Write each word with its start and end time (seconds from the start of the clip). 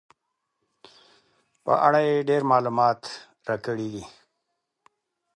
په 1.63 1.73
اړه 1.87 1.99
یې 2.09 2.25
ډېر 2.29 2.41
معلومات 2.51 3.01
راکړي 3.47 3.87
دي. 3.93 4.05